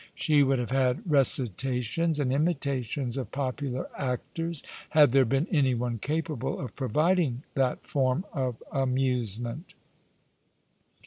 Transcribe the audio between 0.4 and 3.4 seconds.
would have had recitations, and imitations of